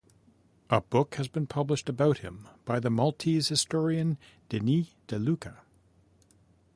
[0.71, 4.17] A book has been published about him by the Maltese historian
[4.49, 5.61] Denis De Lucca.